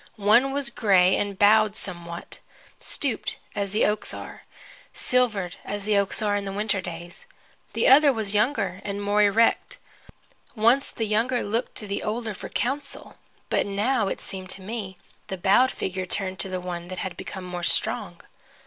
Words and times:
One 0.15 0.51
was 0.51 0.71
gray 0.71 1.15
and 1.15 1.37
bowed 1.37 1.75
somewhat, 1.75 2.39
stooped 2.79 3.35
as 3.53 3.69
the 3.69 3.85
oaks 3.85 4.15
are, 4.15 4.45
silvered 4.95 5.57
as 5.63 5.85
the 5.85 5.95
oaks 5.95 6.23
are 6.23 6.35
in 6.35 6.43
the 6.43 6.51
winter 6.51 6.81
days. 6.81 7.27
The 7.73 7.87
other 7.87 8.11
was 8.11 8.33
younger 8.33 8.81
and 8.83 8.99
more 8.99 9.21
erect. 9.21 9.77
Once 10.55 10.89
the 10.89 11.05
younger 11.05 11.43
looked 11.43 11.75
to 11.75 11.85
the 11.87 12.01
older 12.01 12.33
for 12.33 12.49
counsel, 12.49 13.17
but 13.51 13.67
now 13.67 14.07
it 14.07 14.21
seemed 14.21 14.49
to 14.49 14.63
me 14.63 14.97
the 15.27 15.37
bowed 15.37 15.69
figure 15.69 16.07
turned 16.07 16.39
to 16.39 16.49
the 16.49 16.59
one 16.59 16.87
that 16.87 16.97
had 17.05 17.15
become 17.15 17.43
more 17.43 17.61
strong. 17.61 18.21